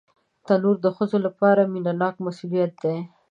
تنور 0.47 0.75
د 0.85 0.87
ښځو 0.97 1.17
لپاره 1.25 1.69
مینهناک 1.73 2.15
مسؤلیت 2.25 2.71
دی 2.83 2.97